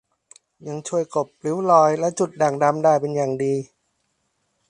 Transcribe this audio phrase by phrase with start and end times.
[0.67, 3.55] ยังช่วยกลบริ้วรอย และจุดด่างดำได้เป็นอย่างดี